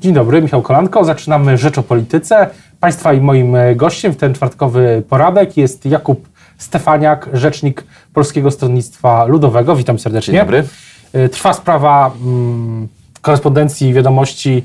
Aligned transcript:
Dzień 0.00 0.12
dobry, 0.12 0.42
Michał 0.42 0.62
Kolanko. 0.62 1.04
Zaczynamy 1.04 1.58
Rzecz 1.58 1.78
o 1.78 1.82
Polityce. 1.82 2.50
Państwa 2.80 3.12
i 3.12 3.20
moim 3.20 3.56
gościem 3.76 4.12
w 4.12 4.16
ten 4.16 4.34
czwartkowy 4.34 5.02
poradek 5.08 5.56
jest 5.56 5.86
Jakub 5.86 6.28
Stefaniak, 6.58 7.28
rzecznik 7.32 7.84
Polskiego 8.12 8.50
Stronnictwa 8.50 9.24
Ludowego. 9.24 9.76
Witam 9.76 9.98
serdecznie. 9.98 10.32
Dzień 10.32 10.40
dobry. 10.40 10.64
Y, 11.14 11.28
Trwa 11.28 11.52
sprawa 11.52 12.10
mm, 12.24 12.88
korespondencji 13.20 13.92
wiadomości 13.92 14.64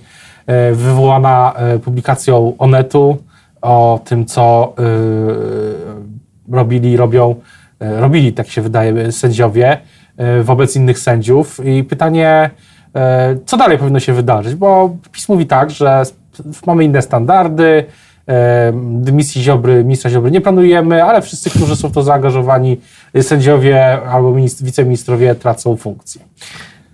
y, 0.71 0.75
wywołana 0.75 1.54
publikacją 1.84 2.54
Onetu 2.57 3.18
o 3.61 4.00
tym, 4.05 4.25
co 4.25 4.73
y, 6.50 6.55
robili, 6.55 6.97
robią, 6.97 7.36
robili, 7.79 8.34
tak 8.34 8.47
się 8.47 8.61
wydaje, 8.61 9.11
sędziowie 9.11 9.77
wobec 10.43 10.75
innych 10.75 11.00
sędziów. 11.00 11.65
I 11.65 11.84
pytanie, 11.84 12.50
co 13.46 13.57
dalej 13.57 13.78
powinno 13.78 14.00
się 14.00 14.14
wydarzyć? 14.14 14.55
Bo 14.55 14.96
PiS 15.12 15.30
mówi 15.30 15.46
tak, 15.46 15.70
że 15.70 16.04
mamy 16.66 16.84
inne 16.84 17.02
standardy, 17.02 17.86
e, 18.27 18.72
dymisji 18.76 19.41
Ziobry, 19.41 19.84
ministra 19.84 20.09
Ziobry 20.09 20.31
nie 20.31 20.41
planujemy, 20.41 21.03
ale 21.03 21.22
wszyscy, 21.22 21.50
którzy 21.50 21.76
są 21.76 21.90
w 21.90 21.91
to 21.91 22.03
zaangażowani, 22.03 22.77
sędziowie 23.22 24.02
albo 24.02 24.31
ministr, 24.31 24.64
wiceministrowie 24.64 25.36
tracą 25.36 25.76
funkcję. 25.76 26.22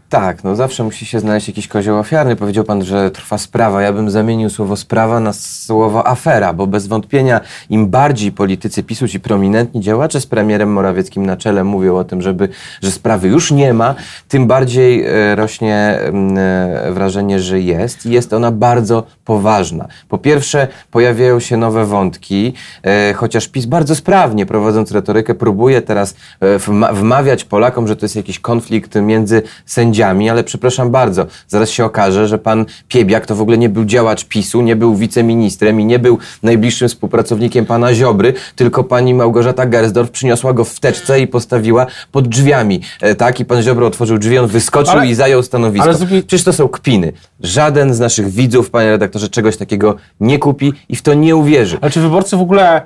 Tak, 0.09 0.43
no 0.43 0.55
zawsze 0.55 0.83
musi 0.83 1.05
się 1.05 1.19
znaleźć 1.19 1.47
jakiś 1.47 1.67
kozioł 1.67 1.97
ofiarny. 1.99 2.35
Powiedział 2.35 2.63
pan, 2.63 2.85
że 2.85 3.11
trwa 3.11 3.37
sprawa. 3.37 3.81
Ja 3.81 3.93
bym 3.93 4.09
zamienił 4.09 4.49
słowo 4.49 4.75
sprawa 4.75 5.19
na 5.19 5.33
słowo 5.33 6.07
afera, 6.07 6.53
bo 6.53 6.67
bez 6.67 6.87
wątpienia 6.87 7.41
im 7.69 7.87
bardziej 7.87 8.31
politycy 8.31 8.83
PiSu, 8.83 9.07
ci 9.07 9.19
prominentni 9.19 9.81
działacze 9.81 10.21
z 10.21 10.25
premierem 10.25 10.71
Morawieckim 10.73 11.25
na 11.25 11.37
czele 11.37 11.63
mówią 11.63 11.97
o 11.97 12.03
tym, 12.03 12.21
żeby, 12.21 12.49
że 12.81 12.91
sprawy 12.91 13.27
już 13.27 13.51
nie 13.51 13.73
ma, 13.73 13.95
tym 14.27 14.47
bardziej 14.47 15.05
e, 15.05 15.35
rośnie 15.35 15.99
mm, 16.01 16.37
e, 16.37 16.91
wrażenie, 16.91 17.39
że 17.39 17.59
jest 17.59 18.05
i 18.05 18.11
jest 18.11 18.33
ona 18.33 18.51
bardzo 18.51 19.03
poważna. 19.25 19.87
Po 20.07 20.17
pierwsze, 20.17 20.67
pojawiają 20.91 21.39
się 21.39 21.57
nowe 21.57 21.85
wątki, 21.85 22.53
e, 22.83 23.13
chociaż 23.13 23.47
PiS 23.47 23.65
bardzo 23.65 23.95
sprawnie 23.95 24.45
prowadząc 24.45 24.91
retorykę 24.91 25.35
próbuje 25.35 25.81
teraz 25.81 26.15
wma- 26.41 26.93
wmawiać 26.93 27.43
Polakom, 27.43 27.87
że 27.87 27.95
to 27.95 28.05
jest 28.05 28.15
jakiś 28.15 28.39
konflikt 28.39 28.95
między 28.95 29.41
sędziami, 29.65 29.98
ale 30.07 30.43
przepraszam 30.43 30.91
bardzo, 30.91 31.25
zaraz 31.47 31.69
się 31.69 31.85
okaże, 31.85 32.27
że 32.27 32.37
pan 32.37 32.65
Piebiak 32.87 33.25
to 33.25 33.35
w 33.35 33.41
ogóle 33.41 33.57
nie 33.57 33.69
był 33.69 33.85
działacz 33.85 34.25
PiSu, 34.25 34.61
nie 34.61 34.75
był 34.75 34.95
wiceministrem 34.95 35.81
i 35.81 35.85
nie 35.85 35.99
był 35.99 36.17
najbliższym 36.43 36.87
współpracownikiem 36.89 37.65
pana 37.65 37.93
Ziobry, 37.93 38.33
tylko 38.55 38.83
pani 38.83 39.13
Małgorzata 39.13 39.65
Gersdorf 39.65 40.11
przyniosła 40.11 40.53
go 40.53 40.63
w 40.63 40.79
teczce 40.79 41.19
i 41.19 41.27
postawiła 41.27 41.85
pod 42.11 42.27
drzwiami. 42.27 42.81
E, 43.01 43.15
tak, 43.15 43.39
i 43.39 43.45
pan 43.45 43.61
Ziobro 43.61 43.87
otworzył 43.87 44.17
drzwi, 44.17 44.37
on 44.37 44.47
wyskoczył 44.47 44.93
Ale- 44.93 45.07
i 45.07 45.15
zajął 45.15 45.43
stanowisko. 45.43 45.89
ale 45.89 45.97
Przecież 46.27 46.43
to 46.43 46.53
są 46.53 46.67
kpiny. 46.67 47.13
Żaden 47.39 47.93
z 47.93 47.99
naszych 47.99 48.29
widzów, 48.29 48.69
panie 48.69 48.89
redaktorze, 48.89 49.29
czegoś 49.29 49.57
takiego 49.57 49.95
nie 50.19 50.39
kupi 50.39 50.73
i 50.89 50.95
w 50.95 51.01
to 51.01 51.13
nie 51.13 51.35
uwierzy. 51.35 51.77
Ale 51.81 51.91
czy 51.91 52.01
wyborcy 52.01 52.37
w 52.37 52.41
ogóle, 52.41 52.81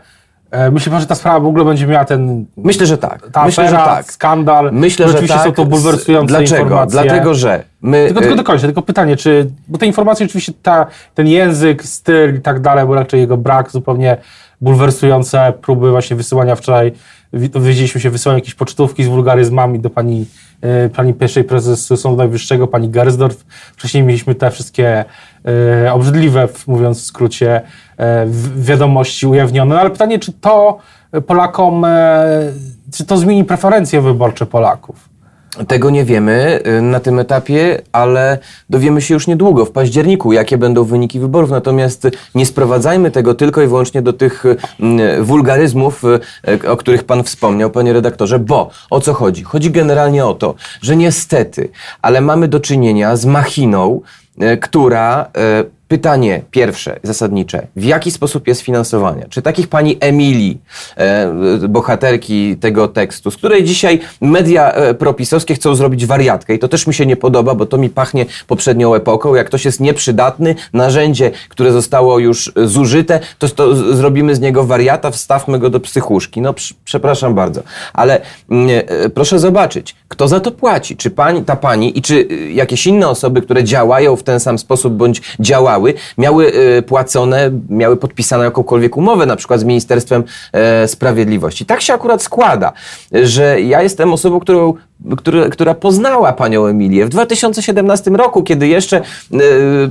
myślę, 0.71 0.91
pan, 0.91 1.01
że 1.01 1.07
ta 1.07 1.15
sprawa 1.15 1.39
w 1.39 1.45
ogóle 1.45 1.65
będzie 1.65 1.87
miała 1.87 2.05
ten, 2.05 2.45
Myślę, 2.57 2.85
że 2.85 2.97
tak. 2.97 3.29
ta 3.31 3.45
Myślę, 3.45 3.63
afera, 3.63 3.79
że 3.79 3.85
tak. 3.85 4.11
skandal? 4.11 4.69
Myślę, 4.73 5.09
że 5.09 5.27
tak. 5.27 5.43
są 5.43 5.51
to 5.51 5.65
bulwersujące 5.65 6.27
Dlaczego? 6.27 6.61
informacje. 6.63 7.01
Dlatego, 7.01 7.35
że 7.35 7.63
my... 7.81 8.05
Tylko, 8.05 8.19
tylko 8.21 8.33
y, 8.33 8.37
dokończę, 8.37 8.65
tylko 8.65 8.81
pytanie, 8.81 9.15
czy, 9.17 9.49
bo 9.67 9.77
te 9.77 9.85
informacje 9.85 10.25
oczywiście, 10.25 10.53
ta, 10.61 10.85
ten 11.15 11.27
język, 11.27 11.83
styl 11.83 12.35
i 12.37 12.41
tak 12.41 12.59
dalej, 12.59 12.85
bo 12.85 12.95
raczej 12.95 13.19
jego 13.19 13.37
brak, 13.37 13.71
zupełnie 13.71 14.17
bulwersujące 14.61 15.53
próby 15.61 15.91
właśnie 15.91 16.15
wysyłania 16.15 16.55
wczoraj, 16.55 16.91
wi- 17.33 17.49
dowiedzieliśmy 17.49 18.01
się, 18.01 18.09
wysyłania 18.09 18.37
jakieś 18.37 18.55
pocztówki 18.55 19.03
z 19.03 19.07
wulgaryzmami 19.07 19.79
do 19.79 19.89
pani, 19.89 20.25
e, 20.61 20.89
pani 20.89 21.13
pierwszej 21.13 21.43
prezes 21.43 21.85
Sądu 21.85 22.17
Najwyższego, 22.17 22.67
pani 22.67 22.89
Gersdorf. 22.89 23.45
Wcześniej 23.77 24.03
mieliśmy 24.03 24.35
te 24.35 24.51
wszystkie 24.51 25.05
e, 25.85 25.93
obrzydliwe, 25.93 26.47
mówiąc 26.67 27.01
w 27.01 27.05
skrócie, 27.05 27.61
e, 27.97 28.25
wiadomości 28.55 29.27
ujawnione. 29.27 29.75
No, 29.75 29.81
ale 29.81 29.89
pytanie, 29.89 30.19
czy 30.19 30.33
to 30.33 30.77
Polakom, 31.27 31.85
e, 31.85 32.51
czy 32.93 33.05
to 33.05 33.17
zmieni 33.17 33.45
preferencje 33.45 34.01
wyborcze 34.01 34.45
Polaków? 34.45 35.13
Tego 35.67 35.89
nie 35.89 36.05
wiemy 36.05 36.59
y, 36.67 36.81
na 36.81 36.99
tym 36.99 37.19
etapie, 37.19 37.81
ale 37.91 38.37
dowiemy 38.69 39.01
się 39.01 39.13
już 39.13 39.27
niedługo, 39.27 39.65
w 39.65 39.71
październiku, 39.71 40.33
jakie 40.33 40.57
będą 40.57 40.83
wyniki 40.83 41.19
wyborów. 41.19 41.49
Natomiast 41.49 42.07
nie 42.35 42.45
sprowadzajmy 42.45 43.11
tego 43.11 43.33
tylko 43.33 43.61
i 43.61 43.67
wyłącznie 43.67 44.01
do 44.01 44.13
tych 44.13 44.45
y, 44.45 44.57
wulgaryzmów, 45.21 46.03
y, 46.63 46.69
o 46.69 46.77
których 46.77 47.03
Pan 47.03 47.23
wspomniał, 47.23 47.69
Panie 47.69 47.93
redaktorze, 47.93 48.39
bo 48.39 48.69
o 48.89 49.01
co 49.01 49.13
chodzi? 49.13 49.43
Chodzi 49.43 49.71
generalnie 49.71 50.25
o 50.25 50.33
to, 50.33 50.55
że 50.81 50.95
niestety, 50.95 51.69
ale 52.01 52.21
mamy 52.21 52.47
do 52.47 52.59
czynienia 52.59 53.15
z 53.15 53.25
machiną, 53.25 54.01
która 54.61 55.29
y, 55.37 55.82
Pytanie 55.93 56.41
pierwsze, 56.51 56.99
zasadnicze. 57.03 57.67
W 57.75 57.83
jaki 57.83 58.11
sposób 58.11 58.47
jest 58.47 58.61
finansowanie? 58.61 59.25
Czy 59.29 59.41
takich 59.41 59.67
pani 59.67 59.97
Emilii, 59.99 60.61
e, 60.97 61.67
bohaterki 61.69 62.57
tego 62.57 62.87
tekstu, 62.87 63.31
z 63.31 63.37
której 63.37 63.63
dzisiaj 63.63 63.99
media 64.21 64.71
e, 64.71 64.93
propisowskie 64.93 65.55
chcą 65.55 65.75
zrobić 65.75 66.05
wariatkę 66.05 66.55
i 66.55 66.59
to 66.59 66.67
też 66.67 66.87
mi 66.87 66.93
się 66.93 67.05
nie 67.05 67.15
podoba, 67.15 67.55
bo 67.55 67.65
to 67.65 67.77
mi 67.77 67.89
pachnie 67.89 68.25
poprzednią 68.47 68.95
epoką. 68.95 69.35
Jak 69.35 69.47
ktoś 69.47 69.65
jest 69.65 69.79
nieprzydatny, 69.79 70.55
narzędzie, 70.73 71.31
które 71.49 71.71
zostało 71.71 72.19
już 72.19 72.51
zużyte, 72.55 73.19
to, 73.39 73.49
to 73.49 73.95
zrobimy 73.95 74.35
z 74.35 74.39
niego 74.39 74.63
wariata, 74.63 75.11
wstawmy 75.11 75.59
go 75.59 75.69
do 75.69 75.79
psychuszki. 75.79 76.41
No 76.41 76.53
przepraszam 76.85 77.35
bardzo. 77.35 77.61
Ale 77.93 78.21
mm, 78.49 78.81
e, 78.87 79.09
proszę 79.09 79.39
zobaczyć, 79.39 79.95
kto 80.07 80.27
za 80.27 80.39
to 80.39 80.51
płaci? 80.51 80.97
Czy 80.97 81.09
pani, 81.09 81.43
ta 81.43 81.55
pani 81.55 81.97
i 81.97 82.01
czy 82.01 82.27
jakieś 82.53 82.87
inne 82.87 83.07
osoby, 83.07 83.41
które 83.41 83.63
działają 83.63 84.15
w 84.15 84.23
ten 84.23 84.39
sam 84.39 84.59
sposób 84.59 84.93
bądź 84.93 85.21
działały, 85.39 85.82
miały 86.17 86.53
y, 86.77 86.81
płacone, 86.81 87.51
miały 87.69 87.97
podpisane 87.97 88.45
jakąkolwiek 88.45 88.97
umowę, 88.97 89.25
na 89.25 89.35
przykład 89.35 89.59
z 89.59 89.63
Ministerstwem 89.63 90.23
e, 90.51 90.87
Sprawiedliwości. 90.87 91.65
Tak 91.65 91.81
się 91.81 91.93
akurat 91.93 92.23
składa, 92.23 92.73
że 93.11 93.61
ja 93.61 93.81
jestem 93.81 94.13
osobą, 94.13 94.39
którą 94.39 94.73
która, 95.17 95.49
która 95.49 95.73
poznała 95.73 96.33
panią 96.33 96.65
Emilię 96.65 97.05
w 97.05 97.09
2017 97.09 98.11
roku, 98.11 98.43
kiedy 98.43 98.67
jeszcze 98.67 98.97
e, 98.97 99.03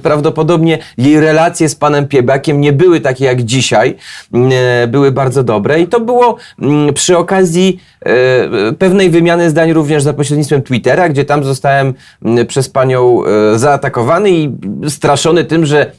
prawdopodobnie 0.03 0.79
jej 0.99 1.21
relacje 1.21 1.69
z 1.69 1.75
panem 1.75 2.09
Piebakiem 2.09 2.61
nie 2.61 2.73
były 2.73 3.01
takie 3.01 3.25
jak 3.25 3.43
dzisiaj, 3.43 3.97
e, 4.35 4.87
były 4.87 5.13
bardzo 5.13 5.43
dobre. 5.43 5.81
I 5.81 5.87
to 5.87 6.01
było 6.01 6.37
mm, 6.63 6.95
przy 6.95 7.19
okazji 7.19 7.81
e, 8.01 8.73
pewnej 8.73 9.11
wymiany 9.11 9.51
zdań 9.51 9.73
również 9.73 10.03
za 10.03 10.13
pośrednictwem 10.13 10.63
Twittera, 10.63 11.09
gdzie 11.09 11.25
tam 11.25 11.45
zostałem 11.45 11.95
mm, 12.25 12.47
przez 12.47 12.69
panią 12.69 13.23
zaatakowany 13.57 14.31
i 14.31 14.53
straszony 14.89 15.45
tym, 15.45 15.67
że 15.67 15.93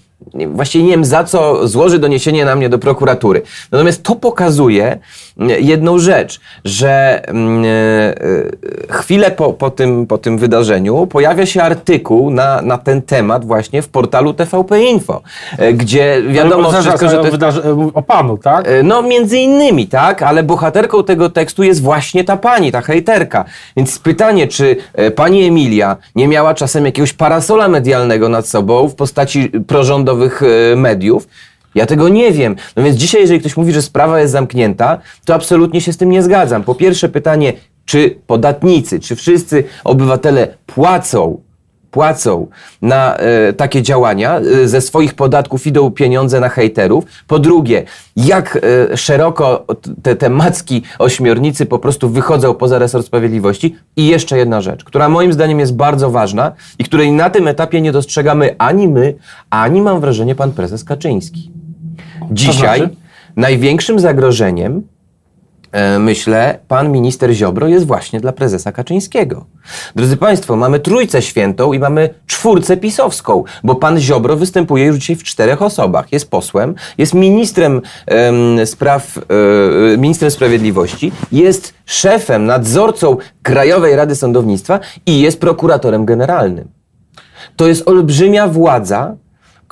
właściwie 0.48 0.84
nie 0.84 0.92
wiem 0.92 1.06
za 1.06 1.24
co 1.24 1.68
złoży 1.68 2.00
doniesienie 2.00 2.46
na 2.46 2.56
mnie 2.56 2.70
do 2.70 2.80
prokuratury. 2.80 3.42
Natomiast 3.72 4.04
to 4.04 4.16
pokazuje 4.16 4.98
mm, 5.38 5.64
jedną 5.64 6.00
rzecz, 6.00 6.40
że 6.66 7.22
mm, 7.28 7.64
e, 7.66 7.68
e, 7.68 8.14
chwilę 8.90 9.32
po, 9.32 9.54
po, 9.54 9.70
tym, 9.70 10.08
po 10.08 10.18
tym 10.18 10.38
wydarzeniu 10.38 11.08
pojawia 11.08 11.46
się 11.46 11.64
artykuł 11.64 12.30
na, 12.30 12.62
na 12.62 12.78
ten 12.78 13.02
temat 13.02 13.46
właśnie 13.46 13.82
w 13.82 13.90
portalu 13.90 14.34
TVP 14.34 14.84
Info, 14.84 15.22
e, 15.58 15.74
gdzie 15.74 16.22
wiadomo 16.30 16.70
Ale 16.70 16.82
wszystko, 16.82 17.10
że... 17.10 17.22
wydarzy- 17.22 17.92
o 17.94 18.02
panu, 18.02 18.38
tak? 18.38 18.70
No, 18.84 19.02
między 19.02 19.38
innymi, 19.38 19.88
tak, 19.88 20.22
ale 20.22 20.44
bohaterką 20.44 21.04
tego 21.04 21.30
tekstu 21.30 21.64
jest 21.64 21.82
właśnie 21.82 22.24
ta 22.24 22.38
pani, 22.38 22.72
ta 22.72 22.82
hejterka. 22.82 23.46
Więc 23.78 24.00
pytanie, 24.00 24.48
czy 24.48 24.76
pani 25.16 25.44
Emilia 25.46 25.98
nie 26.16 26.28
miała 26.28 26.54
czasem 26.54 26.86
jakiegoś 26.86 27.14
parasola 27.14 27.68
medialnego 27.68 28.30
nad 28.30 28.48
sobą 28.48 28.88
w 28.88 28.96
postaci 28.96 29.52
prorządowych 29.68 30.12
e, 30.22 30.75
mediów? 30.75 31.28
Ja 31.75 31.85
tego 31.85 32.09
nie 32.09 32.31
wiem. 32.31 32.56
No 32.75 32.84
więc 32.84 32.97
dzisiaj, 32.97 33.22
jeżeli 33.22 33.40
ktoś 33.40 33.57
mówi, 33.57 33.74
że 33.74 33.81
sprawa 33.81 34.19
jest 34.19 34.31
zamknięta, 34.31 35.00
to 35.25 35.34
absolutnie 35.34 35.81
się 35.81 35.94
z 35.94 35.97
tym 35.97 36.09
nie 36.09 36.24
zgadzam. 36.24 36.63
Po 36.63 36.75
pierwsze 36.75 37.09
pytanie, 37.09 37.53
czy 37.85 38.16
podatnicy, 38.28 39.00
czy 39.00 39.16
wszyscy 39.16 39.63
obywatele 39.84 40.57
płacą 40.66 41.41
płacą 41.94 42.48
na 42.81 43.16
e, 43.16 43.54
takie 43.54 43.81
działania, 43.81 44.40
e, 44.40 44.68
ze 44.68 44.81
swoich 44.81 45.14
podatków 45.14 45.68
idą 45.68 45.92
pieniądze 45.92 46.40
na 46.40 46.50
hejterów. 46.50 47.06
Po 47.28 47.40
drugie, 47.40 47.84
jak 48.16 48.60
e, 48.92 48.98
szeroko 48.98 49.66
te, 50.04 50.16
te 50.16 50.30
macki 50.30 50.81
ośmiornicy 51.00 51.66
po 51.66 51.80
prostu 51.80 52.10
wychodzą 52.10 52.54
poza 52.54 52.80
resort 52.80 53.06
sprawiedliwości. 53.06 53.75
I 53.95 54.07
jeszcze 54.07 54.38
jedna 54.38 54.62
rzecz, 54.62 54.84
która 54.84 55.10
moim 55.10 55.34
zdaniem 55.34 55.60
jest 55.60 55.75
bardzo 55.75 56.12
ważna 56.12 56.51
i 56.80 56.84
której 56.84 57.12
na 57.12 57.30
tym 57.30 57.48
etapie 57.48 57.81
nie 57.81 57.92
dostrzegamy 57.92 58.56
ani 58.57 58.88
my, 58.88 59.16
ani 59.50 59.81
mam 59.81 60.00
wrażenie 60.00 60.36
pan 60.36 60.51
prezes 60.51 60.84
Kaczyński. 60.84 61.51
Dzisiaj 62.31 62.80
znaczy? 62.80 62.95
największym 63.36 64.00
zagrożeniem 64.00 64.81
myślę, 66.00 66.60
pan 66.68 66.92
minister 66.92 67.31
Ziobro 67.31 67.68
jest 67.68 67.88
właśnie 67.88 68.20
dla 68.20 68.31
prezesa 68.31 68.72
Kaczyńskiego. 68.72 69.46
Drodzy 69.96 70.18
Państwo, 70.18 70.56
mamy 70.56 70.80
trójcę 70.80 71.22
świętą 71.22 71.74
i 71.74 71.80
mamy 71.80 72.10
czwórcę 72.28 72.78
pisowską, 72.78 73.44
bo 73.64 73.75
pan 73.75 74.00
Ziobro 74.00 74.36
występuje 74.36 74.86
już 74.86 74.98
dzisiaj 74.98 75.16
w 75.16 75.24
czterech 75.24 75.62
osobach. 75.62 76.12
Jest 76.12 76.30
posłem, 76.30 76.75
jest 76.98 77.14
ministrem 77.14 77.81
em, 78.06 78.66
spraw, 78.66 79.18
e, 79.18 79.98
ministrem 79.98 80.31
sprawiedliwości, 80.31 81.12
jest 81.31 81.74
szefem, 81.86 82.46
nadzorcą 82.46 83.18
Krajowej 83.44 83.96
Rady 83.96 84.16
Sądownictwa 84.16 84.80
i 85.06 85.22
jest 85.22 85.40
prokuratorem 85.40 86.06
generalnym. 86.06 86.68
To 87.56 87.68
jest 87.68 87.88
olbrzymia 87.88 88.48
władza, 88.48 89.16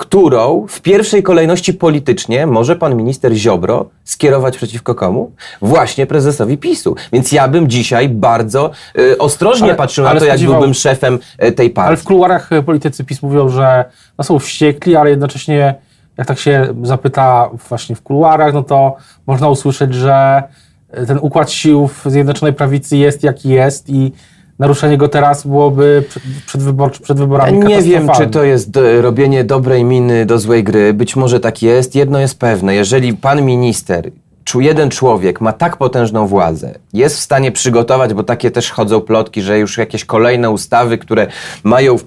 którą 0.02 0.66
w 0.68 0.80
pierwszej 0.80 1.22
kolejności 1.22 1.74
politycznie 1.74 2.46
może 2.46 2.76
pan 2.76 2.96
minister 2.96 3.32
Ziobro 3.32 3.86
skierować 4.04 4.56
przeciwko 4.56 4.94
komu? 4.94 5.30
Właśnie 5.60 6.06
prezesowi 6.06 6.58
PiSu. 6.58 6.96
Więc 7.12 7.32
ja 7.32 7.48
bym 7.48 7.68
dzisiaj 7.68 8.08
bardzo 8.08 8.70
y, 8.98 9.18
ostrożnie 9.18 9.66
Ale- 9.66 9.74
patrzył 9.74 10.04
na 10.04 10.10
ale 10.10 10.20
to, 10.20 10.26
jak 10.26 10.40
byłbym 10.40 10.74
szefem 10.74 11.18
y, 11.44 11.52
tej 11.52 11.70
partii. 11.70 11.88
Ale 11.88 11.96
w 11.96 12.04
kuluarach 12.04 12.52
e, 12.52 12.62
politycy 12.62 13.04
PiS 13.04 13.22
mówią, 13.22 13.48
że 13.48 13.84
no, 14.18 14.24
są 14.24 14.38
wściekli, 14.38 14.96
ale 14.96 15.10
jednocześnie 15.10 15.74
jak 16.16 16.26
tak 16.26 16.38
się 16.38 16.74
zapyta 16.82 17.50
właśnie 17.68 17.96
w 17.96 18.02
kuluarach, 18.02 18.54
no 18.54 18.62
to 18.62 18.96
można 19.26 19.48
usłyszeć, 19.48 19.94
że 19.94 20.42
e, 20.90 21.06
ten 21.06 21.18
układ 21.20 21.50
sił 21.50 21.88
w 21.88 22.04
Zjednoczonej 22.06 22.52
Prawicy 22.52 22.96
jest 22.96 23.22
jaki 23.22 23.48
jest 23.48 23.90
i 23.90 24.12
naruszenie 24.62 24.96
go 24.96 25.08
teraz 25.08 25.46
byłoby 25.46 26.04
przed, 26.08 26.22
przed, 26.46 26.62
wybor, 26.62 26.92
przed 26.92 27.18
wyborami 27.18 27.58
Nie 27.58 27.82
wiem, 27.82 28.08
czy 28.16 28.26
to 28.26 28.44
jest 28.44 28.70
do, 28.70 29.02
robienie 29.02 29.44
dobrej 29.44 29.84
miny 29.84 30.26
do 30.26 30.38
złej 30.38 30.64
gry. 30.64 30.94
Być 30.94 31.16
może 31.16 31.40
tak 31.40 31.62
jest. 31.62 31.94
Jedno 31.94 32.18
jest 32.18 32.38
pewne. 32.38 32.74
Jeżeli 32.74 33.14
pan 33.14 33.42
minister, 33.42 34.10
czy 34.44 34.62
jeden 34.62 34.90
człowiek 34.90 35.40
ma 35.40 35.52
tak 35.52 35.76
potężną 35.76 36.26
władzę, 36.26 36.74
jest 36.92 37.16
w 37.16 37.20
stanie 37.20 37.52
przygotować, 37.52 38.14
bo 38.14 38.22
takie 38.22 38.50
też 38.50 38.70
chodzą 38.70 39.00
plotki, 39.00 39.42
że 39.42 39.58
już 39.58 39.78
jakieś 39.78 40.04
kolejne 40.04 40.50
ustawy, 40.50 40.98
które 40.98 41.26
mają, 41.64 41.98
w, 41.98 42.04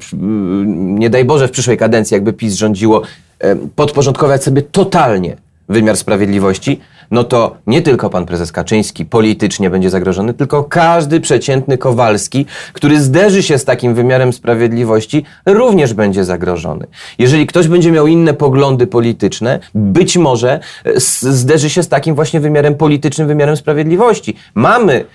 nie 0.99 1.09
daj 1.09 1.25
Boże, 1.25 1.47
w 1.47 1.51
przyszłej 1.51 1.77
kadencji, 1.77 2.15
jakby 2.15 2.33
PiS 2.33 2.53
rządziło, 2.53 3.01
em, 3.39 3.69
podporządkować 3.75 4.43
sobie 4.43 4.61
totalnie 4.61 5.37
wymiar 5.69 5.97
sprawiedliwości, 5.97 6.79
no 7.12 7.23
to 7.23 7.57
nie 7.67 7.81
tylko 7.81 8.09
pan 8.09 8.25
prezes 8.25 8.51
Kaczyński 8.51 9.06
politycznie 9.06 9.69
będzie 9.69 9.89
zagrożony, 9.89 10.33
tylko 10.33 10.63
każdy 10.63 11.21
przeciętny 11.21 11.77
Kowalski, 11.77 12.45
który 12.73 13.01
zderzy 13.01 13.44
się 13.44 13.57
z 13.57 13.65
takim 13.65 13.95
wymiarem 13.95 14.33
sprawiedliwości, 14.33 15.25
również 15.45 15.94
będzie 15.94 16.25
zagrożony. 16.25 16.88
Jeżeli 17.19 17.47
ktoś 17.47 17.67
będzie 17.67 17.91
miał 17.91 18.07
inne 18.07 18.33
poglądy 18.33 18.88
polityczne, 18.88 19.59
być 19.75 20.17
może 20.17 20.59
e, 20.85 21.00
zderzy 21.31 21.69
się 21.69 21.83
z 21.83 21.88
takim 21.88 22.15
właśnie 22.15 22.39
wymiarem 22.39 22.75
politycznym, 22.75 23.27
wymiarem 23.27 23.57
sprawiedliwości. 23.57 24.35
Mamy 24.56 25.06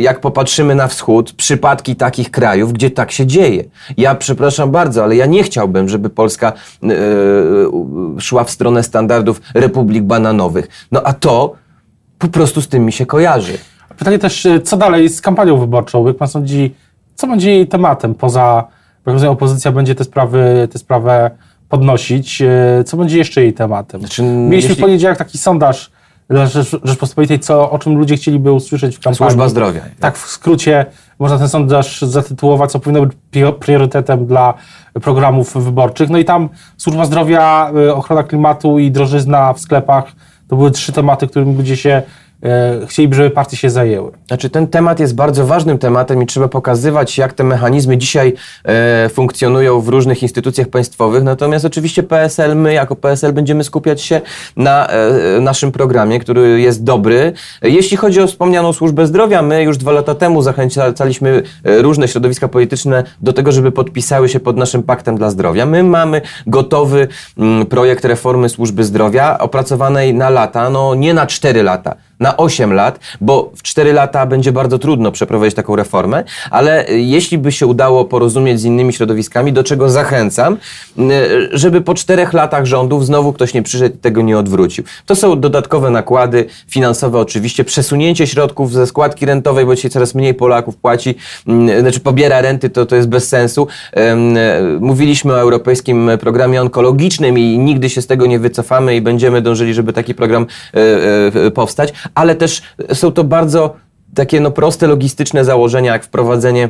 jak 0.00 0.20
popatrzymy 0.20 0.74
na 0.74 0.86
wschód, 0.86 1.32
przypadki 1.32 1.96
takich 1.96 2.30
krajów, 2.30 2.72
gdzie 2.72 2.90
tak 2.90 3.10
się 3.12 3.26
dzieje. 3.26 3.64
Ja 3.96 4.14
przepraszam 4.14 4.70
bardzo, 4.70 5.04
ale 5.04 5.16
ja 5.16 5.26
nie 5.26 5.42
chciałbym, 5.42 5.88
żeby 5.88 6.10
Polska 6.10 6.52
y, 6.84 6.86
y, 6.92 8.20
szła 8.20 8.44
w 8.44 8.50
stronę 8.50 8.82
standardów 8.82 9.40
republik 9.54 10.04
bananowych. 10.04 10.68
No 10.92 11.02
a 11.04 11.12
to 11.12 11.54
po 12.18 12.28
prostu 12.28 12.62
z 12.62 12.68
tym 12.68 12.84
mi 12.84 12.92
się 12.92 13.06
kojarzy. 13.06 13.58
Pytanie 13.98 14.18
też, 14.18 14.46
co 14.64 14.76
dalej 14.76 15.08
z 15.08 15.20
kampanią 15.20 15.58
wyborczą? 15.58 16.06
Jak 16.06 16.16
pan 16.16 16.28
sądzi, 16.28 16.74
co 17.14 17.26
będzie 17.26 17.50
jej 17.50 17.68
tematem 17.68 18.14
poza, 18.14 18.64
jak 19.06 19.12
rozumiem, 19.12 19.32
opozycja 19.32 19.72
będzie 19.72 19.94
te 19.94 20.04
sprawy, 20.04 20.68
tę 20.72 20.78
sprawę 20.78 21.30
podnosić. 21.68 22.42
Co 22.86 22.96
będzie 22.96 23.18
jeszcze 23.18 23.42
jej 23.42 23.52
tematem? 23.52 24.00
Znaczy, 24.00 24.22
Mieliśmy 24.22 24.56
jeśli- 24.70 24.74
w 24.74 24.80
poniedziałek 24.80 25.18
taki 25.18 25.38
sondaż 25.38 25.90
dla 26.30 26.46
Rzecz- 26.46 26.80
Rzeczpospolitej, 26.84 27.38
co, 27.40 27.70
o 27.70 27.78
czym 27.78 27.98
ludzie 27.98 28.16
chcieliby 28.16 28.52
usłyszeć 28.52 28.96
w 28.96 29.00
kampanii. 29.00 29.30
Służba 29.32 29.48
zdrowia. 29.48 29.80
Tak, 30.00 30.18
w 30.18 30.26
skrócie 30.30 30.86
można 31.18 31.38
ten 31.38 31.48
sondaż 31.48 32.02
zatytułować, 32.02 32.70
co 32.72 32.80
powinno 32.80 33.06
być 33.06 33.12
prio- 33.32 33.52
priorytetem 33.52 34.26
dla 34.26 34.54
programów 35.02 35.64
wyborczych. 35.64 36.10
No 36.10 36.18
i 36.18 36.24
tam 36.24 36.48
służba 36.76 37.04
zdrowia, 37.04 37.70
y, 37.88 37.94
ochrona 37.94 38.22
klimatu 38.22 38.78
i 38.78 38.90
drożyzna 38.90 39.52
w 39.52 39.60
sklepach 39.60 40.04
to 40.48 40.56
były 40.56 40.70
trzy 40.70 40.92
tematy, 40.92 41.26
którymi 41.28 41.56
ludzie 41.56 41.76
się 41.76 42.02
chcieliby, 42.86 43.16
żeby 43.16 43.30
partie 43.30 43.56
się 43.56 43.70
zajęły. 43.70 44.12
Znaczy, 44.28 44.50
ten 44.50 44.66
temat 44.66 45.00
jest 45.00 45.14
bardzo 45.14 45.46
ważnym 45.46 45.78
tematem 45.78 46.22
i 46.22 46.26
trzeba 46.26 46.48
pokazywać, 46.48 47.18
jak 47.18 47.32
te 47.32 47.44
mechanizmy 47.44 47.96
dzisiaj 47.96 48.34
e, 48.64 49.08
funkcjonują 49.08 49.80
w 49.80 49.88
różnych 49.88 50.22
instytucjach 50.22 50.68
państwowych. 50.68 51.22
Natomiast 51.22 51.64
oczywiście 51.64 52.02
PSL, 52.02 52.56
my 52.56 52.72
jako 52.72 52.96
PSL 52.96 53.32
będziemy 53.32 53.64
skupiać 53.64 54.02
się 54.02 54.20
na 54.56 54.86
e, 54.86 55.40
naszym 55.40 55.72
programie, 55.72 56.20
który 56.20 56.60
jest 56.60 56.84
dobry. 56.84 57.32
Jeśli 57.62 57.96
chodzi 57.96 58.20
o 58.20 58.26
wspomnianą 58.26 58.72
służbę 58.72 59.06
zdrowia, 59.06 59.42
my 59.42 59.62
już 59.62 59.78
dwa 59.78 59.92
lata 59.92 60.14
temu 60.14 60.42
zachęcaliśmy 60.42 61.42
e, 61.64 61.82
różne 61.82 62.08
środowiska 62.08 62.48
polityczne 62.48 63.04
do 63.20 63.32
tego, 63.32 63.52
żeby 63.52 63.72
podpisały 63.72 64.28
się 64.28 64.40
pod 64.40 64.56
naszym 64.56 64.82
paktem 64.82 65.16
dla 65.16 65.30
zdrowia. 65.30 65.66
My 65.66 65.82
mamy 65.82 66.20
gotowy 66.46 67.08
mm, 67.38 67.66
projekt 67.66 68.04
reformy 68.04 68.48
służby 68.48 68.84
zdrowia, 68.84 69.38
opracowanej 69.38 70.14
na 70.14 70.30
lata, 70.30 70.70
no 70.70 70.94
nie 70.94 71.14
na 71.14 71.26
cztery 71.26 71.62
lata, 71.62 71.94
na 72.20 72.36
8 72.36 72.72
lat, 72.72 72.98
bo 73.20 73.50
w 73.56 73.62
4 73.62 73.92
lata 73.92 74.26
będzie 74.26 74.52
bardzo 74.52 74.78
trudno 74.78 75.12
przeprowadzić 75.12 75.54
taką 75.54 75.76
reformę, 75.76 76.24
ale 76.50 76.84
jeśli 76.88 77.38
by 77.38 77.52
się 77.52 77.66
udało 77.66 78.04
porozumieć 78.04 78.60
z 78.60 78.64
innymi 78.64 78.92
środowiskami, 78.92 79.52
do 79.52 79.64
czego 79.64 79.90
zachęcam, 79.90 80.56
y, 80.98 81.48
żeby 81.52 81.80
po 81.80 81.94
4 81.94 82.26
latach 82.32 82.64
rządów 82.66 83.06
znowu 83.06 83.32
ktoś 83.32 83.54
nie 83.54 83.62
przyszedł 83.62 83.94
i 83.96 83.98
tego 83.98 84.22
nie 84.22 84.38
odwrócił. 84.38 84.84
To 85.06 85.16
są 85.16 85.40
dodatkowe 85.40 85.90
nakłady 85.90 86.46
finansowe 86.68 87.18
oczywiście, 87.18 87.64
przesunięcie 87.64 88.26
środków 88.26 88.72
ze 88.72 88.86
składki 88.86 89.26
rentowej, 89.26 89.66
bo 89.66 89.74
dzisiaj 89.74 89.90
coraz 89.90 90.14
mniej 90.14 90.34
Polaków 90.34 90.76
płaci, 90.76 91.14
mm, 91.46 91.80
znaczy 91.80 92.00
pobiera 92.00 92.40
renty, 92.40 92.70
to, 92.70 92.86
to 92.86 92.96
jest 92.96 93.08
bez 93.08 93.28
sensu. 93.28 93.66
E, 93.92 94.16
Mówiliśmy 94.80 95.32
o 95.32 95.40
europejskim 95.40 96.10
programie 96.20 96.62
onkologicznym 96.62 97.38
i 97.38 97.58
nigdy 97.58 97.90
się 97.90 98.02
z 98.02 98.06
tego 98.06 98.26
nie 98.26 98.38
wycofamy 98.38 98.96
i 98.96 99.00
będziemy 99.00 99.42
dążyli, 99.42 99.74
żeby 99.74 99.92
taki 99.92 100.14
program 100.14 100.46
e, 100.74 101.46
e, 101.46 101.50
powstać, 101.50 101.92
ale 102.14 102.34
też 102.34 102.62
są 102.94 103.12
to 103.12 103.24
bardzo 103.24 103.76
takie 104.14 104.40
no, 104.40 104.50
proste, 104.50 104.86
logistyczne 104.86 105.44
założenia, 105.44 105.92
jak 105.92 106.04
wprowadzenie 106.04 106.68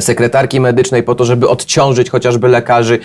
sekretarki 0.00 0.60
medycznej 0.60 1.02
po 1.02 1.14
to, 1.14 1.24
żeby 1.24 1.48
odciążyć 1.48 2.10
chociażby 2.10 2.48
lekarzy, 2.48 2.98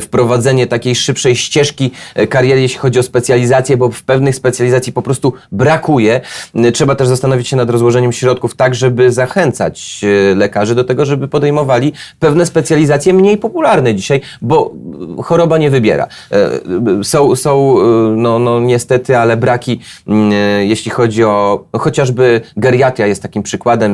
wprowadzenie 0.00 0.66
takiej 0.66 0.94
szybszej 0.94 1.36
ścieżki 1.36 1.90
e, 2.14 2.26
kariery, 2.26 2.60
jeśli 2.60 2.78
chodzi 2.78 2.98
o 2.98 3.02
specjalizację, 3.02 3.76
bo 3.76 3.90
w 3.90 4.02
pewnych 4.02 4.34
specjalizacji 4.34 4.92
po 4.92 5.02
prostu 5.02 5.32
brakuje. 5.52 6.20
E, 6.54 6.72
Trzeba 6.72 6.94
też 6.94 7.08
zastanowić 7.08 7.48
się 7.48 7.56
nad 7.56 7.70
rozłożeniem 7.70 8.12
środków 8.12 8.54
tak, 8.54 8.74
żeby 8.74 9.12
zachęcać 9.12 10.00
e, 10.04 10.34
lekarzy 10.34 10.74
do 10.74 10.84
tego, 10.84 11.04
żeby 11.04 11.28
podejmowali 11.28 11.92
pewne 12.18 12.46
specjalizacje 12.46 13.12
mniej 13.12 13.38
popularne 13.38 13.94
dzisiaj, 13.94 14.20
bo 14.42 14.72
e, 15.18 15.22
choroba 15.22 15.58
nie 15.58 15.70
wybiera. 15.70 16.06
E, 16.32 17.04
Są, 17.04 17.36
są 17.36 17.80
e, 17.80 17.84
no, 18.16 18.38
no 18.38 18.60
niestety, 18.60 19.18
ale 19.18 19.36
braki, 19.36 19.80
mm, 20.06 20.32
e, 20.32 20.66
jeśli 20.66 20.90
chodzi 20.90 21.24
o 21.24 21.64
no, 21.72 21.78
chociażby 21.78 22.40
geriatria 22.56 23.06
jest 23.06 23.22
takim 23.22 23.42
przykładem, 23.42 23.92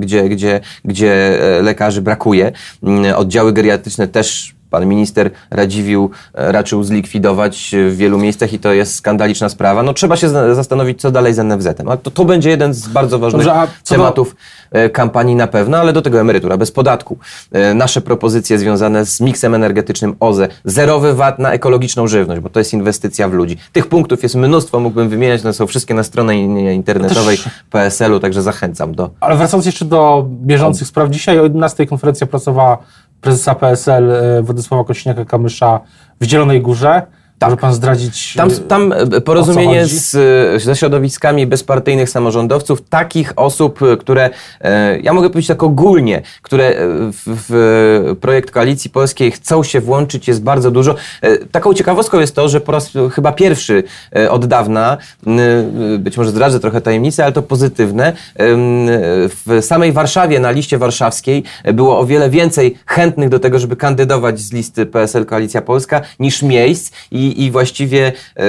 gdzie, 0.00 0.28
gdzie, 0.28 0.60
gdzie 0.84 1.42
e, 1.42 1.47
lekarzy 1.62 2.02
brakuje. 2.02 2.52
Mm, 2.82 3.16
Oddziały 3.16 3.52
geriatryczne 3.52 4.08
też 4.08 4.57
pan 4.70 4.86
minister 4.86 5.30
Radziwił 5.50 6.10
e, 6.34 6.52
raczył 6.52 6.84
zlikwidować 6.84 7.70
w 7.90 7.96
wielu 7.96 8.18
miejscach 8.18 8.52
i 8.52 8.58
to 8.58 8.72
jest 8.72 8.94
skandaliczna 8.94 9.48
sprawa. 9.48 9.82
No 9.82 9.94
trzeba 9.94 10.16
się 10.16 10.28
za- 10.28 10.54
zastanowić, 10.54 11.00
co 11.00 11.10
dalej 11.10 11.34
z 11.34 11.38
NFZ-em. 11.38 11.88
Ale 11.88 11.98
to, 11.98 12.10
to 12.10 12.24
będzie 12.24 12.50
jeden 12.50 12.74
z 12.74 12.88
bardzo 12.88 13.18
ważnych 13.18 13.46
Dobrze, 13.46 13.66
co 13.82 13.94
do- 13.94 14.00
tematów 14.02 14.36
e, 14.70 14.90
kampanii 14.90 15.34
na 15.36 15.46
pewno, 15.46 15.78
ale 15.78 15.92
do 15.92 16.02
tego 16.02 16.20
emerytura 16.20 16.56
bez 16.56 16.72
podatku. 16.72 17.18
E, 17.52 17.74
Nasze 17.74 18.00
propozycje 18.00 18.58
związane 18.58 19.06
z 19.06 19.20
miksem 19.20 19.54
energetycznym 19.54 20.16
OZE, 20.20 20.48
zerowy 20.64 21.14
VAT 21.14 21.38
na 21.38 21.52
ekologiczną 21.52 22.06
żywność, 22.06 22.40
bo 22.40 22.48
to 22.48 22.60
jest 22.60 22.72
inwestycja 22.72 23.28
w 23.28 23.32
ludzi. 23.32 23.56
Tych 23.72 23.86
punktów 23.86 24.22
jest 24.22 24.34
mnóstwo, 24.34 24.80
mógłbym 24.80 25.08
wymieniać, 25.08 25.40
one 25.44 25.52
są 25.52 25.66
wszystkie 25.66 25.94
na 25.94 26.02
stronie 26.02 26.42
in- 26.44 26.58
internetowej 26.58 27.36
Też- 27.36 27.48
PSL-u, 27.70 28.20
także 28.20 28.42
zachęcam 28.42 28.94
do... 28.94 29.10
Ale 29.20 29.36
wracając 29.36 29.66
jeszcze 29.66 29.84
do 29.84 30.26
bieżących 30.30 30.88
spraw, 30.88 31.10
dzisiaj 31.10 31.38
o 31.40 31.42
11 31.42 31.86
konferencja 31.86 32.26
pracowała 32.26 32.78
prezesa 33.20 33.54
PSL 33.54 34.10
e, 34.10 34.42
Władysława 34.42 34.84
Kośniaka-Kamysza 34.84 35.80
w 36.20 36.24
Zielonej 36.24 36.62
Górze. 36.62 37.02
Tak. 37.38 37.50
Może 37.50 37.60
pan 37.60 37.74
zdradzić... 37.74 38.34
Tam, 38.34 38.50
e, 38.50 38.54
tam 38.54 38.94
porozumienie 39.24 39.86
z, 39.86 40.14
e, 40.14 40.60
ze 40.60 40.76
środowiskami 40.76 41.46
bezpartyjnych 41.46 42.10
samorządowców, 42.10 42.82
takich 42.88 43.32
osób, 43.36 43.82
e, 43.82 43.96
które, 43.96 44.30
ja 45.02 45.12
mogę 45.12 45.30
powiedzieć 45.30 45.48
tak 45.48 45.62
ogólnie, 45.62 46.22
które 46.42 46.74
w, 47.12 47.22
w 47.26 48.16
projekt 48.20 48.50
Koalicji 48.50 48.90
Polskiej 48.90 49.30
chcą 49.30 49.62
się 49.62 49.80
włączyć, 49.80 50.28
jest 50.28 50.42
bardzo 50.42 50.70
dużo. 50.70 50.94
Taką 51.52 51.74
ciekawostką 51.74 52.20
jest 52.20 52.34
to, 52.34 52.48
że 52.48 52.60
po 52.60 52.72
raz 52.72 52.92
chyba 53.12 53.32
pierwszy 53.32 53.84
od 54.30 54.46
dawna, 54.46 54.96
być 55.98 56.16
może 56.16 56.30
zdradzę 56.30 56.60
trochę 56.60 56.80
tajemnicę, 56.80 57.24
ale 57.24 57.32
to 57.32 57.42
pozytywne, 57.42 58.12
w 59.46 59.58
samej 59.60 59.92
Warszawie, 59.92 60.40
na 60.40 60.50
liście 60.50 60.78
warszawskiej 60.78 61.44
było 61.74 61.98
o 61.98 62.06
wiele 62.06 62.30
więcej 62.30 62.78
chętnych 62.86 63.28
do 63.28 63.38
tego, 63.38 63.58
żeby 63.58 63.76
kandydować 63.76 64.40
z 64.40 64.52
listy 64.52 64.86
PSL 64.86 65.26
Koalicja 65.26 65.62
Polska 65.62 66.00
niż 66.20 66.42
miejsc 66.42 66.92
i, 67.10 67.27
i 67.28 67.50
właściwie 67.50 68.12
e, 68.36 68.44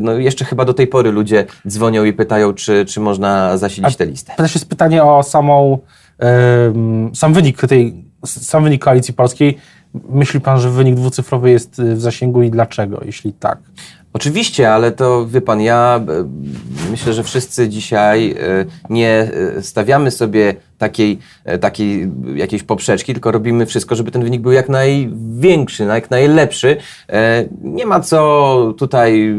no 0.00 0.12
jeszcze 0.12 0.44
chyba 0.44 0.64
do 0.64 0.74
tej 0.74 0.86
pory 0.86 1.12
ludzie 1.12 1.46
dzwonią 1.68 2.04
i 2.04 2.12
pytają, 2.12 2.52
czy, 2.52 2.84
czy 2.84 3.00
można 3.00 3.58
zasilić 3.58 3.96
tę 3.96 4.06
listę. 4.06 4.32
Też 4.36 4.54
jest 4.54 4.68
pytanie 4.68 5.04
o 5.04 5.22
samą, 5.22 5.78
sam 7.14 7.32
wynik 7.32 7.66
tej, 7.66 8.04
sam 8.24 8.64
wynik 8.64 8.84
Koalicji 8.84 9.14
Polskiej. 9.14 9.58
Myśli 10.08 10.40
pan, 10.40 10.60
że 10.60 10.70
wynik 10.70 10.94
dwucyfrowy 10.94 11.50
jest 11.50 11.82
w 11.82 12.00
zasięgu 12.00 12.42
i 12.42 12.50
dlaczego, 12.50 13.00
jeśli 13.04 13.32
tak? 13.32 13.58
Oczywiście, 14.14 14.72
ale 14.72 14.92
to 14.92 15.26
wie 15.26 15.40
pan, 15.40 15.60
ja 15.60 16.00
e, 16.08 16.24
myślę, 16.90 17.12
że 17.12 17.24
wszyscy 17.24 17.68
dzisiaj 17.68 18.30
e, 18.30 18.64
nie 18.90 19.30
e, 19.56 19.62
stawiamy 19.62 20.10
sobie 20.10 20.54
takiej, 20.78 21.18
takiej 21.60 22.10
jakiejś 22.34 22.62
poprzeczki, 22.62 23.12
tylko 23.12 23.32
robimy 23.32 23.66
wszystko, 23.66 23.94
żeby 23.94 24.10
ten 24.10 24.22
wynik 24.22 24.40
był 24.40 24.52
jak 24.52 24.68
największy, 24.68 25.84
jak 25.84 26.10
najlepszy. 26.10 26.76
Nie 27.62 27.86
ma 27.86 28.00
co 28.00 28.74
tutaj 28.78 29.36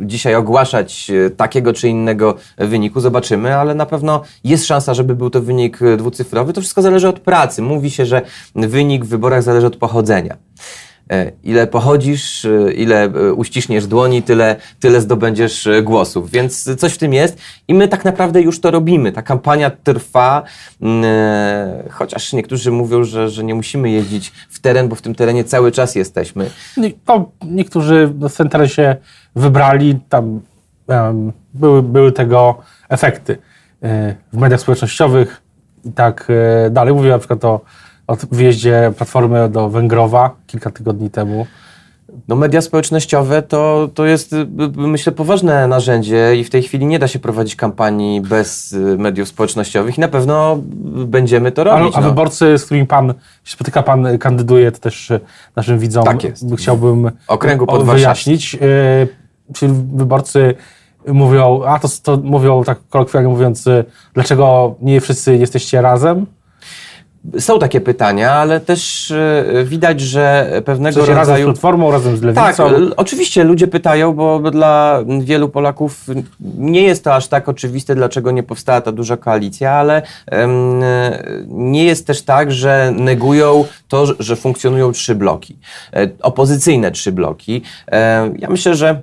dzisiaj 0.00 0.34
ogłaszać 0.34 1.10
takiego 1.36 1.72
czy 1.72 1.88
innego 1.88 2.34
wyniku, 2.58 3.00
zobaczymy, 3.00 3.56
ale 3.56 3.74
na 3.74 3.86
pewno 3.86 4.22
jest 4.44 4.66
szansa, 4.66 4.94
żeby 4.94 5.14
był 5.14 5.30
to 5.30 5.42
wynik 5.42 5.78
dwucyfrowy. 5.96 6.52
To 6.52 6.60
wszystko 6.60 6.82
zależy 6.82 7.08
od 7.08 7.20
pracy. 7.20 7.62
Mówi 7.62 7.90
się, 7.90 8.06
że 8.06 8.22
wynik 8.54 9.04
w 9.04 9.08
wyborach 9.08 9.42
zależy 9.42 9.66
od 9.66 9.76
pochodzenia. 9.76 10.36
E, 11.10 11.32
Ile 11.44 11.66
pochodzisz, 11.66 12.44
e, 12.44 12.72
ile 12.72 13.04
e, 13.04 13.32
uściśniesz 13.32 13.86
dłoni, 13.86 14.22
tyle, 14.22 14.56
tyle 14.80 15.00
zdobędziesz 15.00 15.68
głosów. 15.82 16.30
Więc 16.30 16.76
coś 16.76 16.92
w 16.92 16.98
tym 16.98 17.12
jest 17.12 17.38
i 17.68 17.74
my 17.74 17.88
tak 17.88 18.04
naprawdę 18.04 18.42
już 18.42 18.60
to 18.60 18.70
robimy. 18.70 19.12
Ta 19.12 19.22
kampania 19.22 19.70
trwa, 19.70 20.42
mm, 20.80 21.04
chociaż 21.90 22.32
niektórzy 22.32 22.70
mówią, 22.70 23.04
że, 23.04 23.30
że 23.30 23.44
nie 23.44 23.54
musimy 23.54 23.90
jeździć 23.90 24.32
w 24.48 24.60
teren, 24.60 24.88
bo 24.88 24.96
w 24.96 25.02
tym 25.02 25.14
terenie 25.14 25.44
cały 25.44 25.72
czas 25.72 25.94
jesteśmy. 25.94 26.50
No, 26.76 27.30
niektórzy 27.44 28.06
w 28.06 28.36
ten 28.36 28.48
teren 28.48 28.68
się 28.68 28.96
wybrali, 29.36 29.98
tam 30.08 30.40
em, 30.88 31.32
były, 31.54 31.82
były 31.82 32.12
tego 32.12 32.58
efekty 32.88 33.38
w 34.32 34.38
mediach 34.38 34.60
społecznościowych 34.60 35.42
i 35.84 35.92
tak 35.92 36.28
dalej. 36.70 36.94
Mówię 36.94 37.10
na 37.10 37.18
przykład 37.18 37.44
o, 37.44 37.60
o 38.06 38.16
wyjeździe 38.30 38.92
Platformy 38.96 39.48
do 39.48 39.68
Węgrowa 39.70 40.30
kilka 40.46 40.70
tygodni 40.70 41.10
temu. 41.10 41.46
No 42.28 42.36
media 42.36 42.60
społecznościowe 42.60 43.42
to, 43.42 43.88
to 43.94 44.04
jest, 44.04 44.32
y, 44.32 44.36
y, 44.36 44.46
myślę, 44.76 45.12
poważne 45.12 45.66
narzędzie 45.68 46.36
i 46.36 46.44
w 46.44 46.50
tej 46.50 46.62
chwili 46.62 46.86
nie 46.86 46.98
da 46.98 47.08
się 47.08 47.18
prowadzić 47.18 47.56
kampanii 47.56 48.20
bez 48.20 48.72
y, 48.72 48.78
mediów 48.98 49.28
społecznościowych 49.28 49.98
i 49.98 50.00
na 50.00 50.08
pewno 50.08 50.58
y, 51.02 51.06
będziemy 51.06 51.52
to 51.52 51.62
A, 51.62 51.78
robić. 51.78 51.96
a 51.96 52.00
no. 52.00 52.08
wyborcy, 52.08 52.58
z 52.58 52.64
którymi 52.64 52.86
pan 52.86 53.08
się 53.44 53.52
spotyka, 53.52 53.82
pan 53.82 54.06
y, 54.06 54.18
kandyduje, 54.18 54.72
to 54.72 54.78
też 54.78 55.10
y, 55.10 55.20
naszym 55.56 55.78
widzom 55.78 56.04
Tak 56.04 56.24
jest. 56.24 56.44
chciałbym 56.58 57.10
Okręgu 57.28 57.66
podwarszawskim. 57.66 57.96
wyjaśnić. 58.36 58.54
Y, 58.54 59.26
Czyli 59.54 59.72
wyborcy 59.94 60.54
mówią, 61.06 61.62
a 61.66 61.78
to, 61.78 61.88
to 62.02 62.16
mówią 62.16 62.64
tak 62.64 62.78
kolokwialnie 62.90 63.28
mówiąc, 63.28 63.66
y, 63.66 63.84
dlaczego 64.14 64.74
nie 64.82 65.00
wszyscy 65.00 65.36
jesteście 65.36 65.82
razem? 65.82 66.26
Są 67.38 67.58
takie 67.58 67.80
pytania, 67.80 68.32
ale 68.32 68.60
też 68.60 69.10
y, 69.10 69.64
widać, 69.64 70.00
że 70.00 70.52
pewnego 70.64 70.94
sensie 71.00 71.14
razem 71.14 71.24
z 71.24 71.28
rodzaju... 71.28 71.46
Platformą, 71.46 71.90
razem 71.90 72.16
z 72.16 72.22
Lewicą? 72.22 72.42
Tak, 72.46 72.56
oczywiście 72.96 73.44
ludzie 73.44 73.66
pytają, 73.66 74.12
bo 74.12 74.50
dla 74.50 75.00
wielu 75.20 75.48
Polaków 75.48 76.04
nie 76.58 76.82
jest 76.82 77.04
to 77.04 77.14
aż 77.14 77.28
tak 77.28 77.48
oczywiste, 77.48 77.94
dlaczego 77.94 78.30
nie 78.30 78.42
powstała 78.42 78.80
ta 78.80 78.92
duża 78.92 79.16
koalicja, 79.16 79.72
ale 79.72 80.02
em, 80.26 80.80
nie 81.48 81.84
jest 81.84 82.06
też 82.06 82.22
tak, 82.22 82.52
że 82.52 82.92
negują 82.96 83.64
to, 83.88 84.06
że- 84.18 84.36
funkcjonują 84.36 84.92
trzy 84.92 85.14
bloki, 85.14 85.58
e, 85.92 86.08
opozycyjne 86.22 86.90
trzy 86.90 87.12
bloki. 87.12 87.62
E, 87.92 88.30
Ja 88.38 88.48
myślę, 88.50 88.74
że 88.74 89.00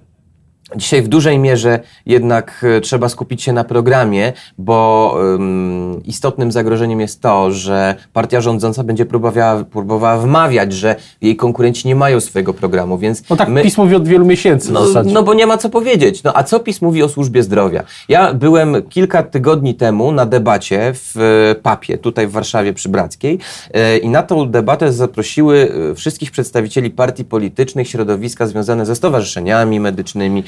Dzisiaj 0.75 1.01
w 1.01 1.07
dużej 1.07 1.39
mierze 1.39 1.79
jednak 2.05 2.65
e, 2.77 2.81
trzeba 2.81 3.09
skupić 3.09 3.43
się 3.43 3.53
na 3.53 3.63
programie, 3.63 4.33
bo 4.57 5.15
ym, 5.35 6.01
istotnym 6.05 6.51
zagrożeniem 6.51 7.01
jest 7.01 7.21
to, 7.21 7.51
że 7.51 7.95
partia 8.13 8.41
rządząca 8.41 8.83
będzie 8.83 9.05
próbowała, 9.05 9.63
próbowała 9.63 10.17
wmawiać, 10.17 10.73
że 10.73 10.95
jej 11.21 11.35
konkurenci 11.35 11.87
nie 11.87 11.95
mają 11.95 12.19
swojego 12.19 12.53
programu, 12.53 12.97
więc 12.97 13.29
No 13.29 13.35
tak 13.35 13.49
my, 13.49 13.63
PiS 13.63 13.77
mówi 13.77 13.95
od 13.95 14.07
wielu 14.07 14.25
miesięcy 14.25 14.71
no, 14.71 14.85
no 15.05 15.23
bo 15.23 15.33
nie 15.33 15.47
ma 15.47 15.57
co 15.57 15.69
powiedzieć. 15.69 16.23
No 16.23 16.31
a 16.37 16.43
co 16.43 16.59
PiS 16.59 16.81
mówi 16.81 17.03
o 17.03 17.09
służbie 17.09 17.43
zdrowia? 17.43 17.83
Ja 18.09 18.33
byłem 18.33 18.81
kilka 18.89 19.23
tygodni 19.23 19.75
temu 19.75 20.11
na 20.11 20.25
debacie 20.25 20.93
w 20.93 21.17
e, 21.51 21.55
Papie, 21.55 21.97
tutaj 21.97 22.27
w 22.27 22.31
Warszawie 22.31 22.73
przy 22.73 22.89
Brackiej 22.89 23.39
e, 23.73 23.97
i 23.97 24.09
na 24.09 24.23
tą 24.23 24.49
debatę 24.49 24.93
zaprosiły 24.93 25.71
wszystkich 25.95 26.31
przedstawicieli 26.31 26.89
partii 26.89 27.25
politycznych, 27.25 27.89
środowiska 27.89 28.47
związane 28.47 28.85
ze 28.85 28.95
stowarzyszeniami 28.95 29.79
medycznymi, 29.79 30.43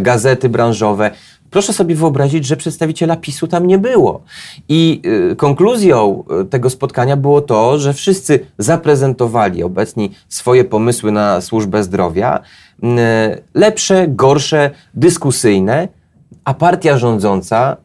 gazety 0.00 0.48
branżowe. 0.48 1.10
Proszę 1.50 1.72
sobie 1.72 1.94
wyobrazić, 1.94 2.46
że 2.46 2.56
przedstawiciela 2.56 3.16
PiSu 3.16 3.46
tam 3.46 3.66
nie 3.66 3.78
było. 3.78 4.22
I 4.68 5.02
y, 5.32 5.36
konkluzją 5.36 6.24
y, 6.42 6.44
tego 6.44 6.70
spotkania 6.70 7.16
było 7.16 7.40
to, 7.40 7.78
że 7.78 7.94
wszyscy 7.94 8.40
zaprezentowali 8.58 9.62
obecni 9.62 10.10
swoje 10.28 10.64
pomysły 10.64 11.12
na 11.12 11.40
służbę 11.40 11.82
zdrowia, 11.82 12.40
lepsze, 13.54 14.08
gorsze, 14.08 14.70
dyskusyjne, 14.94 15.88
a 16.44 16.54
partia 16.54 16.98
rządząca, 16.98 17.76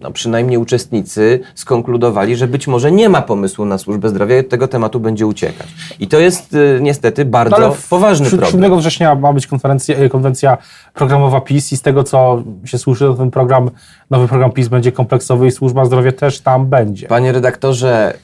no 0.00 0.10
przynajmniej 0.10 0.58
uczestnicy, 0.58 1.40
skonkludowali, 1.54 2.36
że 2.36 2.46
być 2.46 2.66
może 2.66 2.92
nie 2.92 3.08
ma 3.08 3.22
pomysłu 3.22 3.64
na 3.64 3.78
służbę 3.78 4.08
zdrowia 4.08 4.36
i 4.36 4.40
od 4.40 4.48
tego 4.48 4.68
tematu 4.68 5.00
będzie 5.00 5.26
uciekać. 5.26 5.66
I 6.00 6.08
to 6.08 6.18
jest 6.18 6.54
y, 6.54 6.78
niestety 6.82 7.24
bardzo 7.24 7.58
No, 7.58 7.72
w- 7.74 7.88
poważny 7.88 8.26
problem. 8.30 8.50
7 8.50 8.78
września 8.78 9.14
ma 9.14 9.32
być 9.32 9.46
konferencja, 9.46 9.96
e, 9.96 10.08
konwencja 10.08 10.58
programowa 10.94 11.40
PiS 11.40 11.72
i 11.72 11.76
z 11.76 11.82
tego, 11.82 12.04
co 12.04 12.42
się 12.64 12.78
słyszy, 12.78 13.04
to 13.04 13.14
ten 13.14 13.30
program, 13.30 13.70
nowy 14.10 14.28
program 14.28 14.52
PiS 14.52 14.68
będzie 14.68 14.92
kompleksowy 14.92 15.46
i 15.46 15.50
służba 15.50 15.84
zdrowia 15.84 16.12
też 16.12 16.40
tam 16.40 16.66
będzie. 16.66 17.06
Panie 17.06 17.32
redaktorze, 17.32 18.14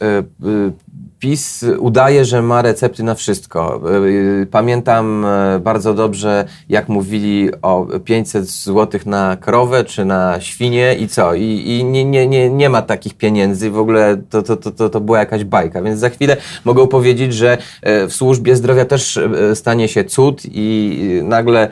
y, 0.43 0.47
y, 0.49 0.73
PiS 1.19 1.65
udaje, 1.79 2.25
że 2.25 2.43
ma 2.43 2.63
recepty 2.63 3.03
na 3.03 3.15
wszystko. 3.15 3.81
Y, 4.07 4.47
Pamiętam 4.51 5.25
y, 5.25 5.61
bardzo 5.61 5.95
dobrze, 5.95 6.45
jak 6.69 6.89
mówili 6.89 7.49
o 7.63 7.87
500 8.05 8.47
zł 8.47 9.01
na 9.07 9.37
krowę 9.37 9.85
czy 9.85 10.05
na 10.05 10.41
świnie 10.41 10.95
i 10.95 11.09
co? 11.09 11.35
I, 11.35 11.43
i 11.67 11.85
nie, 11.85 12.05
nie, 12.05 12.27
nie, 12.27 12.51
nie 12.51 12.69
ma 12.69 12.83
takich 12.83 13.15
pieniędzy. 13.15 13.71
W 13.71 13.79
ogóle 13.79 14.17
to, 14.31 14.43
to, 14.43 14.57
to, 14.57 14.91
to, 14.91 15.01
była 15.01 15.19
jakaś 15.19 15.45
bajka. 15.45 15.83
Więc 15.83 16.01
za 16.01 16.09
chwilę 16.09 16.37
mogą 16.65 16.87
powiedzieć, 16.87 17.35
że 17.35 17.59
y, 17.59 18.09
w 18.09 18.13
służbie 18.13 18.57
zdrowia 18.57 18.85
też 18.85 19.17
y, 19.17 19.55
stanie 19.55 19.89
się 19.89 20.05
cud 20.05 20.43
i 20.45 21.21
nagle, 21.25 21.69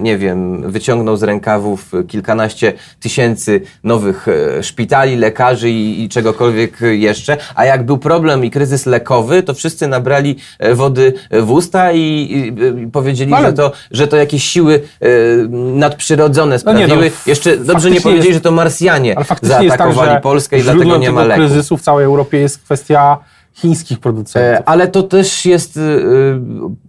nie 0.00 0.18
wiem, 0.18 0.70
wyciągną 0.70 1.16
z 1.16 1.22
rękawów 1.22 1.92
kilkanaście 2.08 2.72
tysięcy 3.00 3.60
nowych 3.84 4.28
e, 4.28 4.62
szpitali, 4.62 5.16
lekarzy 5.16 5.70
i, 5.70 6.02
i 6.04 6.08
czegokolwiek 6.08 6.78
jeszcze. 6.80 7.36
A 7.54 7.64
jak 7.64 7.86
był 7.86 7.98
problem 7.98 8.44
i 8.44 8.50
kryzys 8.50 8.75
lekowy, 8.86 9.42
to 9.42 9.54
wszyscy 9.54 9.86
nabrali 9.88 10.36
e, 10.58 10.74
wody 10.74 11.12
w 11.30 11.50
usta 11.50 11.92
i, 11.92 11.98
i, 12.00 12.82
i 12.82 12.86
powiedzieli, 12.86 13.32
Ale- 13.34 13.46
że, 13.46 13.52
to, 13.52 13.72
że 13.90 14.08
to 14.08 14.16
jakieś 14.16 14.44
siły 14.44 14.82
e, 15.00 15.06
nadprzyrodzone 15.50 16.58
No 16.64 16.72
nie, 16.72 16.80
no, 16.80 16.86
sprawiły. 16.86 17.10
Jeszcze 17.26 17.56
dobrze 17.56 17.90
nie 17.90 18.00
powiedzieli, 18.00 18.28
jest- 18.28 18.36
że 18.36 18.40
to 18.40 18.50
Marsjanie 18.50 19.14
tak, 19.14 19.38
zaatakowali 19.42 20.10
że 20.10 20.20
Polskę 20.20 20.58
i 20.58 20.62
dlatego 20.62 20.96
nie 20.96 21.12
ma 21.12 21.24
leków. 21.24 21.44
kryzysu 21.46 21.76
w 21.76 21.82
całej 21.82 22.04
Europie 22.04 22.38
jest 22.38 22.58
kwestia 22.58 23.18
chińskich 23.56 23.98
producentów. 23.98 24.42
E, 24.42 24.68
Ale 24.68 24.88
to 24.88 25.02
też 25.02 25.46
jest 25.46 25.76
y, 25.76 25.80
y, 25.80 26.40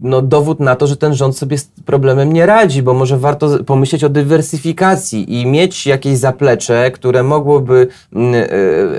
no, 0.01 0.21
dowód 0.21 0.59
na 0.59 0.75
to, 0.75 0.87
że 0.87 0.97
ten 0.97 1.15
rząd 1.15 1.37
sobie 1.37 1.57
z 1.57 1.69
problemem 1.85 2.33
nie 2.33 2.45
radzi, 2.45 2.83
bo 2.83 2.93
może 2.93 3.17
warto 3.17 3.63
pomyśleć 3.63 4.03
o 4.03 4.09
dywersyfikacji 4.09 5.41
i 5.41 5.45
mieć 5.45 5.87
jakieś 5.87 6.17
zaplecze, 6.17 6.91
które 6.91 7.23
mogłoby 7.23 7.87
mm, 8.13 8.33
y, 8.35 8.47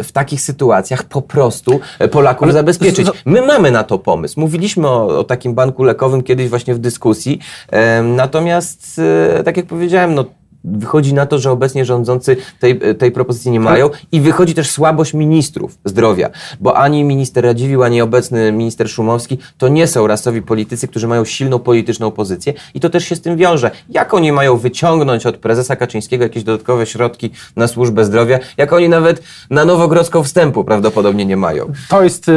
w 0.03 0.13
takich 0.13 0.41
sytuacjach 0.41 1.05
po 1.05 1.23
prostu 1.23 1.81
e, 1.99 2.09
Polaków 2.09 2.43
Ale 2.43 2.53
zabezpieczyć. 2.53 3.09
My 3.25 3.43
mamy 3.43 3.71
na 3.71 3.85
to 3.85 3.99
pomysł. 3.99 4.41
Mówiliśmy 4.41 4.89
o, 4.89 5.19
o 5.19 5.25
takim 5.25 5.55
banku 5.55 5.85
lekowym 5.85 6.23
kiedyś 6.23 6.49
właśnie 6.49 6.75
w 6.75 6.79
dyskusji, 6.79 7.39
Em, 7.71 8.17
natomiast 8.17 9.01
e, 9.39 9.43
tak 9.45 9.57
jak 9.57 9.67
powiedziałem, 9.67 10.15
no 10.15 10.25
Wychodzi 10.73 11.15
na 11.15 11.27
to, 11.27 11.39
że 11.39 11.51
obecnie 11.51 11.85
rządzący 11.85 12.37
tej, 12.61 12.81
tej 12.99 13.13
propozycji 13.13 13.51
nie 13.51 13.61
mają 13.61 13.91
i 14.13 14.21
wychodzi 14.21 14.55
też 14.55 14.71
słabość 14.71 15.15
ministrów 15.15 15.79
zdrowia, 15.85 16.31
bo 16.61 16.77
ani 16.77 17.05
minister 17.05 17.45
Radziwiłł, 17.45 17.83
ani 17.83 18.01
obecny 18.01 18.53
minister 18.53 18.89
Szumowski 18.89 19.39
to 19.59 19.69
nie 19.69 19.87
są 19.87 20.07
rasowi 20.07 20.43
politycy, 20.43 20.89
którzy 20.89 21.09
mają 21.09 21.25
silną 21.25 21.59
polityczną 21.59 22.11
pozycję 22.11 22.53
i 22.75 22.81
to 22.81 22.91
też 22.91 23.05
się 23.05 23.17
z 23.17 23.21
tym 23.21 23.37
wiąże. 23.37 23.71
Jak 23.89 24.15
oni 24.15 24.33
mają 24.33 24.57
wyciągnąć 24.57 25.27
od 25.27 25.37
prezesa 25.37 25.77
Kaczyńskiego 25.77 26.25
jakieś 26.25 26.45
dodatkowe 26.45 26.87
środki 26.87 27.31
na 27.57 27.69
służbę 27.69 28.05
zdrowia, 28.05 28.39
jak 28.57 28.73
oni 28.73 28.89
nawet 28.89 29.23
na 29.51 29.65
Nowogrodzką 29.65 30.23
wstępu 30.23 30.65
prawdopodobnie 30.65 31.27
nie 31.27 31.37
mają. 31.37 31.73
To 31.89 32.03
jest 32.03 32.29
y, 32.29 32.33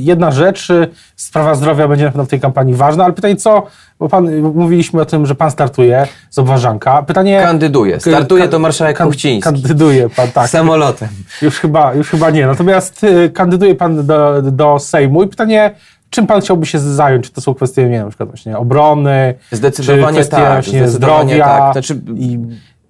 jedna 0.00 0.30
rzecz. 0.30 0.68
Sprawa 1.16 1.54
zdrowia 1.54 1.88
będzie 1.88 2.04
na 2.04 2.10
pewno 2.10 2.24
w 2.24 2.28
tej 2.28 2.40
kampanii 2.40 2.74
ważna, 2.74 3.04
ale 3.04 3.12
pytanie 3.12 3.36
co, 3.36 3.66
bo 4.00 4.08
pan, 4.08 4.40
mówiliśmy 4.40 5.00
o 5.00 5.04
tym, 5.04 5.26
że 5.26 5.34
pan 5.34 5.50
startuje 5.50 6.06
z 6.30 6.38
obważanka. 6.38 7.02
Pytanie... 7.02 7.40
Kandyduje. 7.42 8.00
Startuje 8.00 8.48
to 8.48 8.58
marszałek 8.58 8.96
kan- 8.96 9.06
Kuchciński. 9.06 9.52
Kandyduje 9.52 10.08
pan, 10.08 10.28
tak. 10.28 10.48
Samolotem. 10.48 11.08
Już 11.42 11.58
chyba, 11.58 11.94
już 11.94 12.08
chyba 12.10 12.30
nie. 12.30 12.46
Natomiast 12.46 13.04
y, 13.04 13.30
kandyduje 13.30 13.74
pan 13.74 14.06
do, 14.06 14.42
do 14.42 14.78
Sejmu 14.78 15.22
i 15.22 15.28
pytanie, 15.28 15.74
czym 16.10 16.26
pan 16.26 16.40
chciałby 16.40 16.66
się 16.66 16.78
zająć? 16.78 17.26
Czy 17.26 17.32
to 17.32 17.40
są 17.40 17.54
kwestie, 17.54 17.82
nie 17.82 17.90
wiem, 17.90 18.02
na 18.04 18.08
przykład 18.08 18.28
właśnie 18.28 18.58
obrony, 18.58 19.34
Zdecydowanie 19.52 20.06
czy 20.06 20.12
kwestie 20.12 20.36
tak, 20.36 20.52
właśnie 20.52 20.78
zdecydowanie 20.88 21.34
zdrowia? 21.34 21.44
tak. 21.46 21.72
Znaczy, 21.72 22.00
i 22.16 22.38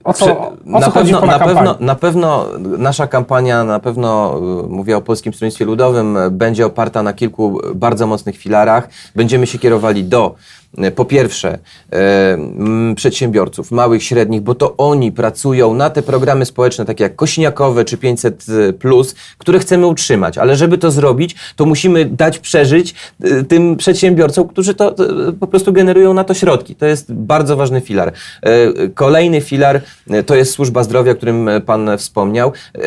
o 0.04 0.12
co, 0.12 0.40
o 0.40 0.56
na, 0.64 0.80
co 0.80 0.90
chodzi 0.90 1.12
pewno, 1.12 1.26
na, 1.26 1.38
pewno, 1.38 1.76
na 1.80 1.94
pewno 1.94 2.46
nasza 2.78 3.06
kampania, 3.06 3.64
na 3.64 3.80
pewno 3.80 4.38
y, 4.64 4.68
mówię 4.68 4.96
o 4.96 5.00
Polskim 5.00 5.34
Stronnictwie 5.34 5.64
Ludowym, 5.64 6.18
będzie 6.30 6.66
oparta 6.66 7.02
na 7.02 7.12
kilku 7.12 7.60
bardzo 7.74 8.06
mocnych 8.06 8.36
filarach. 8.36 8.88
Będziemy 9.16 9.46
się 9.46 9.58
kierowali 9.58 10.04
do 10.04 10.34
po 10.94 11.04
pierwsze 11.04 11.58
e, 11.92 12.38
przedsiębiorców, 12.94 13.70
małych, 13.70 14.02
średnich, 14.02 14.40
bo 14.40 14.54
to 14.54 14.76
oni 14.76 15.12
pracują 15.12 15.74
na 15.74 15.90
te 15.90 16.02
programy 16.02 16.44
społeczne, 16.44 16.84
takie 16.84 17.04
jak 17.04 17.16
Kośniakowe 17.16 17.84
czy 17.84 17.96
500, 17.96 18.46
plus, 18.78 19.14
które 19.38 19.58
chcemy 19.58 19.86
utrzymać. 19.86 20.38
Ale 20.38 20.56
żeby 20.56 20.78
to 20.78 20.90
zrobić, 20.90 21.36
to 21.56 21.66
musimy 21.66 22.04
dać 22.04 22.38
przeżyć 22.38 22.94
e, 23.22 23.42
tym 23.44 23.76
przedsiębiorcom, 23.76 24.48
którzy 24.48 24.74
to 24.74 24.94
e, 25.28 25.32
po 25.32 25.46
prostu 25.46 25.72
generują 25.72 26.14
na 26.14 26.24
to 26.24 26.34
środki. 26.34 26.74
To 26.74 26.86
jest 26.86 27.12
bardzo 27.12 27.56
ważny 27.56 27.80
filar. 27.80 28.12
E, 28.42 28.88
Kolejny 28.88 29.40
filar 29.40 29.80
e, 30.10 30.22
to 30.22 30.34
jest 30.34 30.52
służba 30.52 30.84
zdrowia, 30.84 31.12
o 31.12 31.14
którym 31.14 31.48
e, 31.48 31.60
Pan 31.60 31.90
wspomniał. 31.98 32.52
E, 32.74 32.80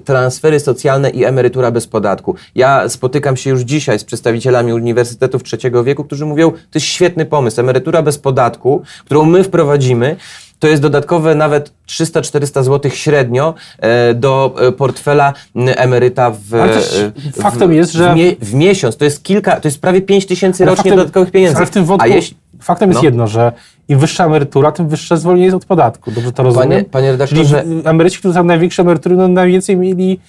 Transfery 0.00 0.60
socjalne 0.60 1.10
i 1.10 1.24
emerytura 1.24 1.70
bez 1.70 1.86
podatku. 1.86 2.36
Ja 2.54 2.88
spotykam 2.88 3.36
się 3.36 3.50
już 3.50 3.60
dzisiaj 3.60 3.98
z 3.98 4.04
przedstawicielami 4.04 4.72
uniwersytetów 4.72 5.42
trzeciego 5.42 5.84
wieku, 5.84 6.04
którzy 6.04 6.26
mówią, 6.26 6.50
to 6.50 6.58
jest 6.74 6.86
świetny 6.86 7.21
pomysł. 7.26 7.60
Emerytura 7.60 8.02
bez 8.02 8.18
podatku, 8.18 8.82
którą 9.04 9.24
my 9.24 9.44
wprowadzimy, 9.44 10.16
to 10.58 10.68
jest 10.68 10.82
dodatkowe 10.82 11.34
nawet 11.34 11.72
300-400 11.88 12.62
zł 12.64 12.90
średnio 12.94 13.54
e, 13.78 14.14
do 14.14 14.54
e, 14.68 14.72
portfela 14.72 15.32
emeryta 15.76 16.30
w, 16.30 16.54
Ale 16.54 16.76
e, 16.76 16.80
w, 16.80 17.40
faktem 17.42 17.72
jest, 17.72 17.92
że- 17.92 18.12
w, 18.12 18.16
mie- 18.16 18.36
w 18.40 18.54
miesiąc. 18.54 18.96
To 18.96 19.04
jest 19.04 19.22
kilka, 19.22 19.60
to 19.60 19.68
jest 19.68 19.80
prawie 19.80 20.00
5 20.00 20.26
tysięcy 20.26 20.64
rocznie 20.64 20.90
faktem- 20.90 20.96
dodatkowych 20.96 21.30
pieniędzy. 21.30 21.56
Ale 21.56 21.66
w 21.66 21.70
tym 21.70 21.84
wątku 21.84 22.04
A 22.04 22.14
jeśli, 22.14 22.36
faktem 22.60 22.88
jest 22.90 23.00
No. 23.02 23.04
jedno, 23.04 23.26
że 23.26 23.52
im 23.88 23.98
wyższa 23.98 24.26
emerytura, 24.26 24.72
tym 24.72 24.88
wyższe 24.88 25.16
zwolnienie 25.16 25.44
jest 25.44 25.56
od 25.56 25.64
podatku. 25.64 26.10
Dobrze 26.10 26.32
to 26.32 26.42
rozumiem? 26.42 26.68
Panie- 26.70 26.84
panie 26.84 27.12
redaktorze- 27.12 27.62
Czyli 27.62 27.82
w- 27.82 27.86
emeryci, 27.86 28.18
którzy 28.18 28.34
mają 28.34 28.44
największe 28.44 28.82
emerytury, 28.82 29.16
no 29.16 29.28
najwięcej 29.28 29.76
mieli 29.76 30.20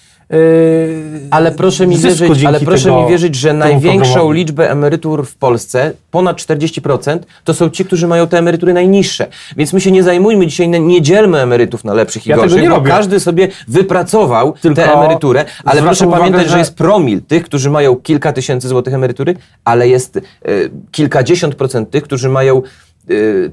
Ale 1.31 1.51
proszę 1.51 1.87
mi 1.87 1.97
wierzyć, 1.97 2.45
ale 2.45 2.59
proszę 2.59 2.83
tego- 2.83 3.01
mi 3.03 3.09
wierzyć, 3.09 3.35
że 3.35 3.53
największą 3.53 4.11
programowi. 4.13 4.37
liczbę 4.37 4.71
emerytur 4.71 5.25
w 5.25 5.35
Polsce, 5.35 5.93
ponad 6.11 6.37
40%, 6.37 7.19
to 7.43 7.53
są 7.53 7.69
ci, 7.69 7.85
którzy 7.85 8.07
mają 8.07 8.27
te 8.27 8.37
emerytury 8.37 8.73
najniższe. 8.73 9.27
Więc 9.57 9.73
my 9.73 9.81
się 9.81 9.91
nie 9.91 10.03
zajmujmy 10.03 10.47
dzisiaj, 10.47 10.69
nie- 10.69 11.01
dzielmy 11.01 11.39
emerytów 11.39 11.83
na 11.83 11.93
lepszych 11.93 12.27
i 12.27 12.29
Ja 12.29 12.35
gorszych, 12.35 12.61
nie 12.61 12.69
bo 12.69 12.75
robię. 12.75 12.91
każdy 12.91 13.19
sobie 13.19 13.47
wypracował 13.67 14.53
Tylko 14.61 14.75
tę 14.75 14.93
emeryturę, 14.93 15.45
ale 15.65 15.81
proszę 15.81 16.07
uwagę, 16.07 16.19
pamiętać, 16.23 16.43
że... 16.45 16.51
że 16.51 16.57
jest 16.59 16.75
promil 16.75 17.21
tych, 17.21 17.43
którzy 17.43 17.69
mają 17.69 17.95
kilka 17.95 18.33
tysięcy 18.33 18.67
złotych 18.67 18.93
emerytury, 18.93 19.35
ale 19.65 19.87
jest 19.87 20.17
e, 20.17 20.21
kilkadziesiąt 20.91 21.55
procent 21.55 21.89
tych, 21.91 22.03
którzy 22.03 22.29
mają 22.29 22.57
y, 22.57 22.61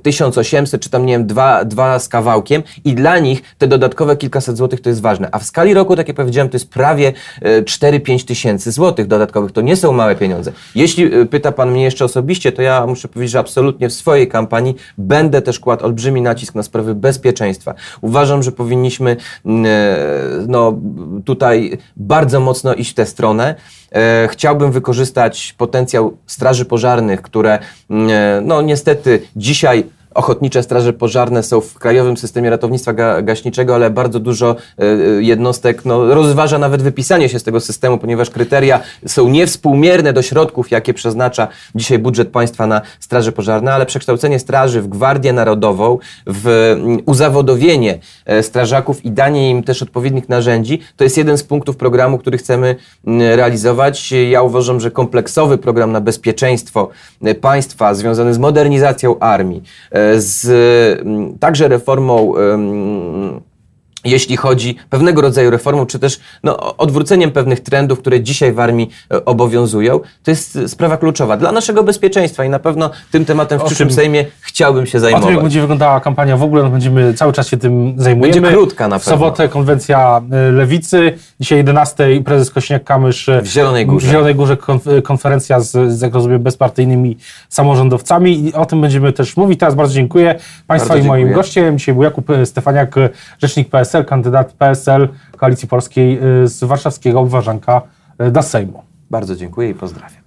1800 0.02 0.82
czy 0.82 0.90
tam 0.90 1.06
nie 1.06 1.12
wiem, 1.12 1.26
dwa, 1.26 1.64
dwa 1.64 1.98
z 1.98 2.08
kawałkiem 2.08 2.62
i 2.84 2.94
dla 2.94 3.18
nich 3.18 3.42
te 3.58 3.66
dodatkowe 3.66 4.16
kilkaset 4.16 4.56
złotych 4.56 4.80
to 4.80 4.88
jest 4.88 5.00
ważne. 5.00 5.28
A 5.32 5.38
w 5.38 5.44
skali 5.44 5.74
roku, 5.74 5.96
tak 5.96 6.08
jak 6.08 6.16
powiedziałem, 6.16 6.48
to 6.48 6.56
jest 6.56 6.70
prawie 6.70 7.12
y, 7.42 7.62
4-5 7.62 8.26
tysięcy 8.26 8.72
złotych 8.72 9.06
dodatkowych. 9.06 9.52
To 9.52 9.60
nie 9.60 9.76
są 9.76 9.92
małe 9.92 10.16
pieniądze. 10.16 10.52
Jeśli 10.74 11.14
y, 11.14 11.26
pyta 11.26 11.52
Pan 11.52 11.70
mnie 11.70 11.82
jeszcze 11.82 12.04
osobiście, 12.04 12.52
to 12.52 12.62
ja 12.62 12.86
muszę 12.86 13.08
powiedzieć, 13.08 13.32
że 13.32 13.38
absolutnie 13.38 13.88
w 13.88 13.92
swojej 13.92 14.28
kampanii 14.28 14.76
będę 14.98 15.42
też 15.42 15.60
kładł 15.60 15.84
olbrzymi 15.84 16.22
nacisk 16.22 16.54
na 16.54 16.62
sprawy 16.62 16.94
bezpieczeństwa. 16.94 17.74
Uważam, 18.00 18.42
że 18.42 18.52
powinniśmy 18.52 19.16
no, 20.46 20.78
tutaj 21.24 21.78
bardzo 21.96 22.40
mocno 22.40 22.74
iść 22.74 22.90
w 22.90 22.94
tę 22.94 23.06
stronę. 23.06 23.54
E, 23.92 24.28
Chciałbym 24.30 24.72
wykorzystać 24.72 25.54
potencjał 25.58 26.16
straży 26.26 26.64
pożarnych, 26.64 27.22
które 27.22 27.58
mm, 27.90 28.10
e, 28.10 28.40
no 28.40 28.62
niestety 28.62 29.22
dzisiaj 29.36 29.84
Ochotnicze 30.14 30.62
straże 30.62 30.92
pożarne 30.92 31.42
są 31.42 31.60
w 31.60 31.74
krajowym 31.74 32.16
systemie 32.16 32.50
ratownictwa 32.50 32.92
ga 32.92 33.22
gaśniczego, 33.22 33.74
ale 33.74 33.90
bardzo 33.90 34.20
dużo 34.20 34.56
e, 34.78 34.82
e, 34.82 35.22
jednostek 35.22 35.84
no, 35.84 36.14
rozważa 36.14 36.58
nawet 36.58 36.82
wypisanie 36.82 37.28
się 37.28 37.38
z 37.38 37.42
tego 37.42 37.60
systemu, 37.60 37.98
ponieważ 37.98 38.30
kryteria 38.30 38.80
są 39.06 39.28
niewspółmierne 39.28 40.12
do 40.12 40.22
środków, 40.22 40.70
jakie 40.70 40.94
przeznacza 40.94 41.48
dzisiaj 41.74 41.98
budżet 41.98 42.28
państwa 42.28 42.66
na 42.66 42.80
straże 43.00 43.32
pożarne, 43.32 43.72
ale 43.72 43.86
przekształcenie 43.86 44.38
straży 44.38 44.82
w 44.82 44.88
Gwardię 44.88 45.32
Narodową, 45.32 45.98
w 46.26 46.48
mm, 46.48 46.98
uzawodowienie 47.06 47.98
e, 48.26 48.42
strażaków 48.42 49.04
i 49.04 49.10
danie 49.10 49.50
im 49.50 49.62
też 49.62 49.82
odpowiednich 49.82 50.28
narzędzi, 50.28 50.80
to 50.96 51.04
jest 51.04 51.18
jeden 51.18 51.38
z 51.38 51.42
punktów 51.42 51.76
programu, 51.76 52.18
który 52.18 52.38
chcemy 52.38 52.76
mm, 53.06 53.36
realizować. 53.36 54.12
Ja 54.30 54.42
uważam, 54.42 54.80
że 54.80 54.90
kompleksowy 54.90 55.58
program 55.58 55.92
na 55.92 56.00
bezpieczeństwo 56.00 56.88
państwa 57.40 57.94
związany 57.94 58.34
z 58.34 58.38
modernizacją 58.38 59.18
armii, 59.18 59.62
z 60.16 60.46
mm, 61.00 61.38
także 61.38 61.68
reformą 61.68 62.34
jeśli 64.04 64.36
chodzi 64.36 64.76
pewnego 64.90 65.20
rodzaju 65.22 65.50
reformą, 65.50 65.86
czy 65.86 65.98
też 65.98 66.20
no, 66.44 66.76
odwróceniem 66.76 67.30
pewnych 67.30 67.60
trendów, 67.60 67.98
które 67.98 68.20
dzisiaj 68.20 68.52
w 68.52 68.60
armii 68.60 68.90
e, 69.12 69.24
obowiązują, 69.24 70.00
to 70.22 70.30
jest 70.30 70.56
e, 70.56 70.68
sprawa 70.68 70.96
kluczowa 70.96 71.36
dla 71.36 71.52
naszego 71.52 71.82
bezpieczeństwa 71.82 72.44
i 72.44 72.48
na 72.48 72.58
pewno 72.58 72.90
tym 73.10 73.24
tematem 73.24 73.60
w 73.60 73.64
przyszłym 73.64 73.90
Sejmie 73.90 74.24
chciałbym 74.40 74.86
się 74.86 74.98
O 74.98 75.00
tym, 75.00 75.10
jak 75.10 75.20
zajmować. 75.22 75.42
będzie 75.44 75.60
wyglądała 75.60 76.00
kampania 76.00 76.36
w 76.36 76.42
ogóle, 76.42 76.62
no 76.62 76.70
będziemy 76.70 77.14
cały 77.14 77.32
czas 77.32 77.48
się 77.48 77.56
tym 77.56 77.94
zajmujemy. 77.96 78.40
Będzie 78.40 78.56
krótka 78.56 78.88
na 78.88 78.98
W 78.98 79.04
pewno. 79.04 79.18
sobotę 79.18 79.48
konwencja 79.48 80.22
y, 80.48 80.52
Lewicy, 80.52 81.12
dzisiaj 81.40 81.58
11 81.58 82.20
prezes 82.24 82.52
Kośniak-Kamysz 82.54 83.42
W 83.42 83.46
Zielonej 83.46 83.86
Górze. 83.86 84.06
W 84.06 84.10
Zielonej 84.10 84.34
Górze 84.34 84.54
konf- 84.56 85.02
konferencja 85.02 85.60
z, 85.60 85.92
z, 85.92 86.00
jak 86.00 86.14
rozumiem, 86.14 86.42
bezpartyjnymi 86.42 87.16
samorządowcami 87.48 88.46
i 88.48 88.54
o 88.54 88.66
tym 88.66 88.80
będziemy 88.80 89.12
też 89.12 89.36
mówić. 89.36 89.60
Teraz 89.60 89.74
bardzo 89.74 89.94
dziękuję 89.94 90.34
Państwa 90.66 90.88
Bardzo 90.88 91.04
i 91.04 91.08
moim 91.08 91.20
dziękuję. 91.20 91.34
gościem. 91.36 91.78
Dzisiaj 91.78 91.94
był 91.94 92.04
Jakub 92.04 92.26
Stefaniak, 92.44 92.94
rzecznik 93.42 93.68
PSL, 93.90 94.04
kandydat 94.04 94.52
PSL 94.52 95.08
Koalicji 95.36 95.68
Polskiej 95.68 96.18
y, 96.42 96.48
z 96.48 96.64
warszawskiego 96.64 97.20
obważanka 97.20 97.82
y, 98.20 98.30
do 98.30 98.42
Sejmu. 98.42 98.82
Bardzo 99.10 99.36
dziękuję 99.36 99.70
i 99.70 99.74
pozdrawiam. 99.74 100.19